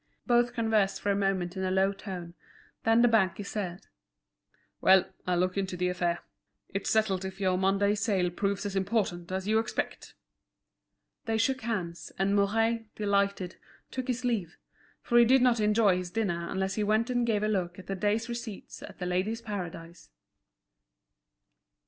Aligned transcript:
Both 0.25 0.53
conversed 0.53 0.99
for 0.99 1.11
a 1.11 1.15
moment 1.15 1.55
in 1.55 1.63
a 1.63 1.69
low 1.69 1.93
tone, 1.93 2.33
then 2.85 3.03
the 3.03 3.07
banker 3.07 3.43
said: 3.43 3.85
"Well, 4.81 5.07
I'll 5.27 5.37
look 5.37 5.59
into 5.59 5.77
the 5.77 5.89
affair. 5.89 6.21
It's 6.69 6.89
settled 6.89 7.23
if 7.23 7.39
your 7.39 7.55
Monday's 7.55 8.01
sale 8.01 8.31
proves 8.31 8.65
as 8.65 8.75
important 8.75 9.31
as 9.31 9.47
you 9.47 9.59
expect." 9.59 10.15
They 11.25 11.37
shook 11.37 11.61
hands, 11.61 12.11
and 12.17 12.35
Mouret, 12.35 12.85
delighted, 12.95 13.57
took 13.91 14.07
his 14.07 14.25
leave, 14.25 14.57
for 15.03 15.19
he 15.19 15.25
did 15.25 15.43
not 15.43 15.59
enjoy 15.59 15.97
his 15.97 16.09
dinner 16.09 16.49
unless 16.49 16.73
he 16.73 16.83
went 16.83 17.11
and 17.11 17.23
gave 17.23 17.43
a 17.43 17.47
look 17.47 17.77
at 17.77 17.85
the 17.85 17.93
day's 17.93 18.27
receipts 18.27 18.81
at 18.81 18.97
The 18.97 19.05
Ladies' 19.05 19.43
Paradise. 19.43 20.09